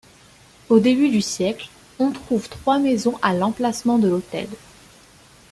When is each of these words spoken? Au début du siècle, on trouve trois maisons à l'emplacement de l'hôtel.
Au 0.69 0.79
début 0.79 1.09
du 1.09 1.21
siècle, 1.21 1.69
on 1.99 2.09
trouve 2.11 2.49
trois 2.49 2.79
maisons 2.79 3.19
à 3.21 3.35
l'emplacement 3.35 3.99
de 3.99 4.07
l'hôtel. 4.07 4.47